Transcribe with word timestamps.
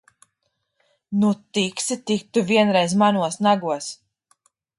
Nu, 1.23 1.29
tiksi 1.57 1.99
tik 2.09 2.23
tu 2.33 2.43
vienreiz 2.49 2.97
manos 3.05 3.39
nagos! 3.49 3.93